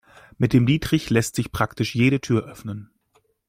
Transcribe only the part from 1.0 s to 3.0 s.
lässt sich praktisch jede Tür öffnen.